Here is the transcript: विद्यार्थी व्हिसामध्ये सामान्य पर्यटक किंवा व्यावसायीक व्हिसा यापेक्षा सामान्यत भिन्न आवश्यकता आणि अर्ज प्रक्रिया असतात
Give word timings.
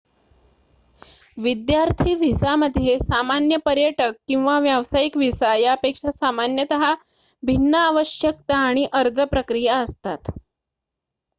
विद्यार्थी 1.37 2.13
व्हिसामध्ये 2.15 2.97
सामान्य 2.99 3.57
पर्यटक 3.65 4.13
किंवा 4.27 4.57
व्यावसायीक 4.59 5.17
व्हिसा 5.17 5.53
यापेक्षा 5.55 6.11
सामान्यत 6.11 6.73
भिन्न 7.43 7.75
आवश्यकता 7.83 8.57
आणि 8.59 8.87
अर्ज 8.93 9.21
प्रक्रिया 9.31 9.77
असतात 9.79 10.31